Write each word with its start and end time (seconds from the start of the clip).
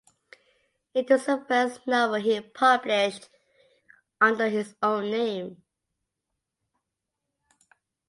It 0.95 1.11
was 1.11 1.27
the 1.27 1.45
first 1.47 1.85
novel 1.85 2.15
he 2.15 2.41
published 2.41 3.29
under 4.19 4.49
his 4.49 4.73
own 4.81 5.11
name. 5.11 5.61